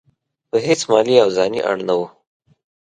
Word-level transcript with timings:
پر 0.49 0.59
هیڅ 0.67 0.81
مالي 0.91 1.15
او 1.23 1.29
ځاني 1.37 1.59
اړ 1.69 1.77
نه 1.87 1.93
وو. 1.97 2.07